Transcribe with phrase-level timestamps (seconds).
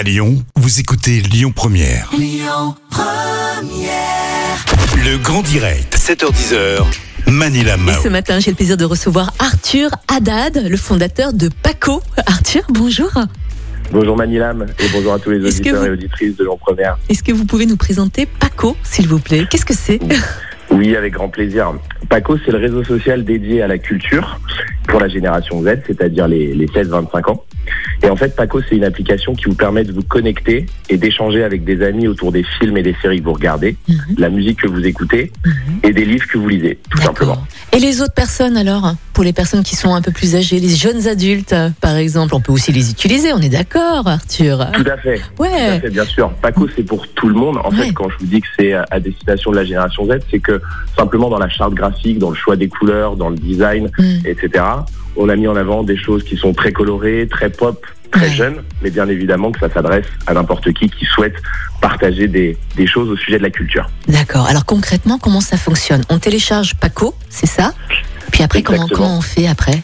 [0.00, 2.10] À Lyon, vous écoutez Lyon Première.
[4.96, 6.86] Le grand direct, 7h10h.
[7.30, 12.00] Manila Et ce matin, j'ai le plaisir de recevoir Arthur Haddad, le fondateur de Paco.
[12.24, 13.10] Arthur, bonjour.
[13.92, 16.96] Bonjour Manilam et bonjour à tous les auditeurs vous- et auditrices de Lyon Première.
[17.10, 19.44] Est-ce que vous pouvez nous présenter Paco, s'il vous plaît?
[19.50, 20.00] Qu'est-ce que c'est?
[20.70, 21.74] Oui, avec grand plaisir.
[22.08, 24.40] Paco, c'est le réseau social dédié à la culture
[24.88, 27.44] pour la génération Z, c'est-à-dire les, les 16-25 ans.
[28.02, 31.44] Et en fait, Paco, c'est une application qui vous permet de vous connecter et d'échanger
[31.44, 34.14] avec des amis autour des films et des séries que vous regardez, Mhm.
[34.16, 35.52] de la musique que vous écoutez Mhm.
[35.82, 37.44] et des livres que vous lisez, tout simplement.
[37.72, 40.74] Et les autres personnes alors Pour les personnes qui sont un peu plus âgées, les
[40.74, 44.96] jeunes adultes, par exemple, on peut aussi les utiliser, on est d'accord, Arthur Tout à
[44.96, 45.20] fait.
[45.36, 45.80] Tout à Ouais.
[45.80, 46.30] fait, bien sûr.
[46.40, 47.58] Paco, c'est pour tout le monde.
[47.62, 47.88] En Ouais.
[47.88, 50.38] fait, quand je vous dis que c'est à à destination de la génération Z, c'est
[50.38, 50.62] que
[50.96, 54.26] simplement dans la charte graphique, dans le choix des couleurs, dans le design, Mm.
[54.26, 54.64] etc.,
[55.16, 58.34] on a mis en avant des choses qui sont très colorées, très pop, très Ouais.
[58.34, 61.36] jeunes, mais bien évidemment que ça s'adresse à n'importe qui qui souhaite
[61.80, 63.88] partager des, des choses au sujet de la culture.
[64.08, 64.46] D'accord.
[64.46, 66.02] Alors concrètement, comment ça fonctionne?
[66.08, 67.72] On télécharge Paco, c'est ça?
[68.32, 69.82] Puis après, comment on fait après?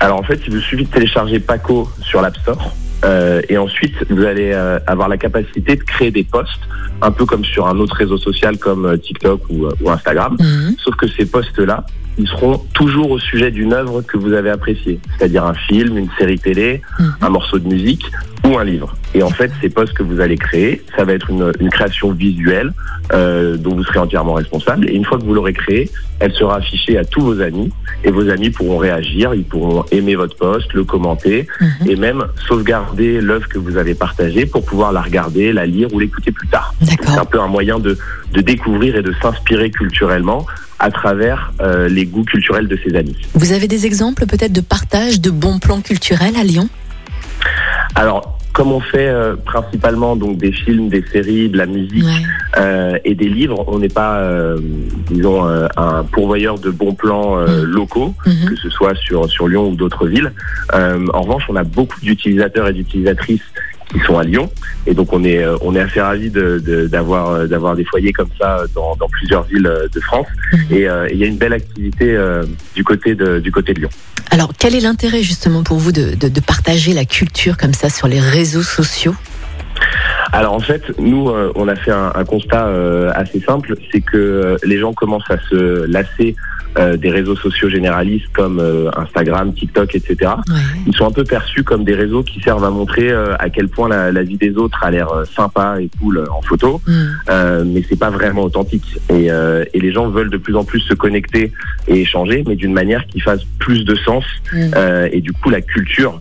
[0.00, 2.74] Alors en fait, il vous suffit de télécharger Paco sur l'App Store.
[3.04, 6.60] Euh, et ensuite, vous allez euh, avoir la capacité de créer des posts,
[7.02, 10.36] un peu comme sur un autre réseau social comme euh, TikTok ou, ou Instagram.
[10.40, 10.76] Mhm.
[10.82, 11.84] Sauf que ces posts-là,
[12.16, 16.10] ils seront toujours au sujet d'une œuvre que vous avez appréciée, c'est-à-dire un film, une
[16.18, 17.14] série télé, Mhm.
[17.20, 18.06] un morceau de musique
[18.46, 18.94] ou un livre.
[19.14, 22.12] Et en fait, ces posts que vous allez créer, ça va être une, une création
[22.12, 22.72] visuelle
[23.12, 24.88] euh, dont vous serez entièrement responsable.
[24.90, 27.70] Et une fois que vous l'aurez créée, elle sera affichée à tous vos amis
[28.02, 31.90] et vos amis pourront réagir, ils pourront aimer votre post, le commenter Mhm.
[31.90, 35.98] et même sauvegarder l'œuvre que vous avez partagée pour pouvoir la regarder, la lire ou
[35.98, 36.74] l'écouter plus tard.
[36.82, 37.96] C'est un peu un moyen de,
[38.32, 40.44] de découvrir et de s'inspirer culturellement
[40.80, 43.16] à travers euh, les goûts culturels de ses amis.
[43.34, 46.68] Vous avez des exemples peut-être de partage de bons plans culturels à Lyon?
[47.94, 52.22] Alors, comme on fait euh, principalement donc des films, des séries, de la musique Ouais.
[52.56, 54.58] euh, et des livres, on n'est pas, euh,
[55.10, 57.64] disons, euh, un pourvoyeur de bons plans euh, Mm.
[57.64, 58.48] locaux, Mhm.
[58.50, 60.30] que ce soit sur sur Lyon ou d'autres villes.
[60.72, 63.42] Euh, en revanche, on a beaucoup d'utilisateurs et d'utilisatrices
[63.92, 64.50] qui sont à Lyon,
[64.86, 67.84] et donc on est euh, on est assez ravis de- de- d'avoir euh, d'avoir des
[67.84, 70.26] foyers comme ça dans, dans plusieurs villes euh, de France.
[70.52, 70.58] Mhm.
[70.70, 73.80] Et euh, il y a une belle activité euh, du côté de du côté de
[73.80, 73.90] Lyon.
[74.30, 77.88] Alors, quel est l'intérêt justement pour vous de, de- de partager la culture comme ça
[77.90, 79.14] sur les réseaux sociaux?
[80.32, 84.00] Alors en fait, nous, euh, on a fait un, un constat euh, assez simple, c'est
[84.00, 86.34] que euh, les gens commencent à se lasser
[86.78, 90.32] euh, des réseaux sociaux généralistes comme euh, Instagram, TikTok, etc.
[90.48, 90.54] Ouais.
[90.86, 93.68] Ils sont un peu perçus comme des réseaux qui servent à montrer euh, à quel
[93.68, 96.80] point la, la vie des autres a l'air euh, sympa et cool en photo,
[97.28, 98.98] euh, mais c'est pas vraiment authentique.
[99.10, 101.52] Et, euh, et les gens veulent de plus en plus se connecter
[101.88, 104.24] et échanger, mais d'une manière qui fasse plus de sens
[104.54, 106.20] euh, et du coup, la culture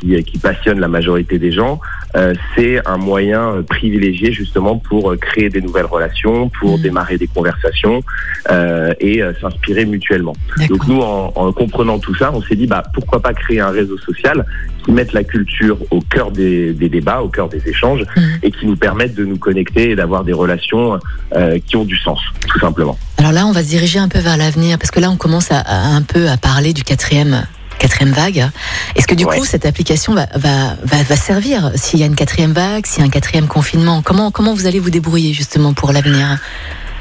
[0.00, 1.80] qui, qui passionne la majorité des gens,
[2.16, 6.82] euh, c'est un moyen euh, privilégié justement pour euh, créer des nouvelles relations, pour Mhm.
[6.82, 8.02] démarrer des conversations
[8.50, 10.34] euh, et euh, s'inspirer mutuellement.
[10.68, 13.70] Donc nous, en, en comprenant tout ça, on s'est dit bah pourquoi pas créer un
[13.70, 14.44] réseau social
[14.84, 18.38] qui mette la culture au cœur des, des débats, au cœur des échanges Mhm.
[18.42, 20.98] et qui nous permette de nous connecter et d'avoir des relations
[21.36, 22.96] euh, qui ont du sens, tout simplement.
[23.18, 25.52] Alors là, on va se diriger un peu vers l'avenir parce que là, on commence
[25.52, 27.42] à, à un peu à parler du quatrième
[27.80, 28.48] quatrième vague.
[28.94, 29.38] Est-ce que du Ouais.
[29.38, 33.00] coup, cette application va, va, va, va servir s'il y a une quatrième vague, s'il
[33.00, 34.02] y a un quatrième confinement?
[34.02, 36.38] Comment, comment vous allez vous débrouiller justement pour l'avenir?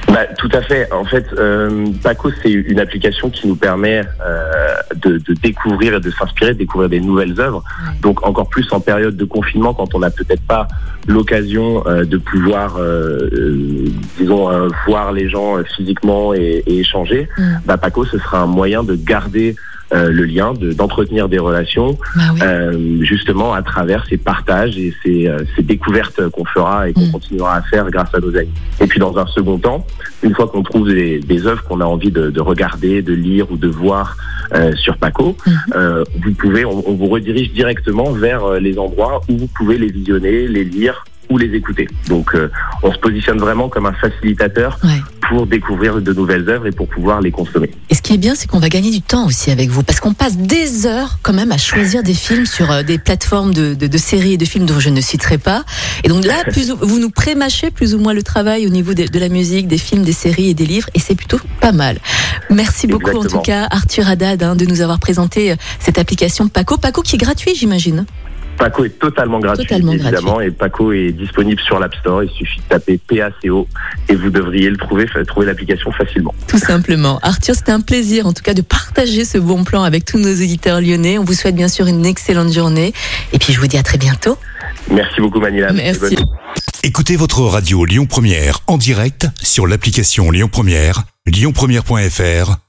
[0.08, 0.92] Bah, tout à fait.
[0.92, 4.44] En fait, euh, Paco, c'est une application qui nous permet euh,
[4.96, 7.64] de, de découvrir et de s'inspirer, de découvrir des nouvelles œuvres.
[7.86, 7.94] Ouais.
[8.02, 10.68] Donc encore plus en période de confinement, quand on n'a peut-être pas
[11.08, 17.28] l'occasion euh, de pouvoir, euh, euh, disons, euh, voir les gens physiquement et, et échanger.
[17.38, 17.44] Mm.
[17.66, 19.56] Bah, Paco, ce sera un moyen de garder
[19.94, 22.40] euh, le lien, de- d'entretenir des relations, Bah oui.
[22.44, 27.08] euh, justement à travers ces partages et ces, euh, ces découvertes qu'on fera et qu'on
[27.08, 27.12] Mm.
[27.12, 28.50] continuera à faire grâce à nos amis.
[28.82, 29.86] Et puis dans un second temps,
[30.24, 33.52] une fois qu'on trouve des, des œuvres qu'on a envie de, de regarder, de lire
[33.52, 34.16] ou de voir
[34.54, 35.54] euh, sur Paco, Mhm.
[35.76, 39.88] euh, vous pouvez, on, on vous redirige directement vers les endroits où vous pouvez les
[39.88, 41.88] visionner, les lire ou les écouter.
[42.08, 42.50] Donc euh,
[42.82, 44.90] on se positionne vraiment comme un facilitateur Ouais.
[45.30, 47.70] Pour découvrir de nouvelles œuvres et pour pouvoir les consommer.
[47.90, 50.00] Et ce qui est bien, c'est qu'on va gagner du temps aussi avec vous, parce
[50.00, 53.76] qu'on passe des heures quand même à choisir des films sur euh, des plateformes de,
[53.76, 55.64] de, de séries et de films dont je ne citerai pas.
[56.04, 58.94] Et donc là, plus, ou- vous nous prémâchez plus ou moins le travail au niveau
[58.94, 61.72] de, de la musique, des films, des séries et des livres, et c'est plutôt pas
[61.72, 62.00] mal.
[62.50, 66.48] Merci beaucoup en tout cas, Arthur Haddad, hein, de nous avoir présenté euh, cette application
[66.48, 66.78] Paco.
[66.78, 68.06] Paco qui est gratuit, j'imagine.
[68.60, 72.24] Paco est totalement gratuit, Totalement évidemment, et Paco est disponible sur l'App Store.
[72.24, 73.68] Il suffit de taper PACO
[74.10, 76.36] et vous devriez le trouver, trouver l'application facilement.
[76.48, 77.20] Tout simplement.
[77.24, 80.34] Arthur, c'était un plaisir en tout cas de partager ce bon plan avec tous nos
[80.34, 81.18] auditeurs lyonnais.
[81.18, 82.94] On vous souhaite bien sûr une excellente journée.
[83.32, 84.38] Et puis je vous dis à très bientôt.
[84.92, 85.72] Merci beaucoup Manila.
[85.72, 86.18] Merci.
[86.84, 92.69] Écoutez votre radio Lyon Première en direct sur l'application Lyon Première, lyonpremière.fr